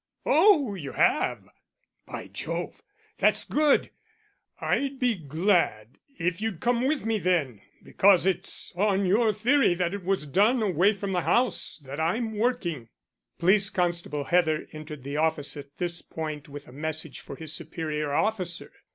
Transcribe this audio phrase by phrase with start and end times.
[0.25, 1.47] Oh, you have?
[2.07, 2.81] By Jove,
[3.19, 3.91] that's good!
[4.59, 9.93] I'd be glad if you'd come with me then, because it's on your theory that
[9.93, 12.89] it was done away from the house that I'm working"
[13.37, 18.11] Police Constable Heather entered the office at this point with a message for his superior
[18.11, 18.71] officer.